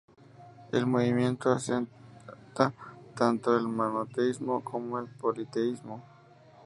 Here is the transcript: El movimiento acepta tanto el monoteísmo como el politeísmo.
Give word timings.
El 0.71 0.87
movimiento 0.87 1.51
acepta 1.51 2.73
tanto 3.15 3.55
el 3.55 3.67
monoteísmo 3.67 4.63
como 4.63 4.97
el 4.97 5.05
politeísmo. 5.07 6.01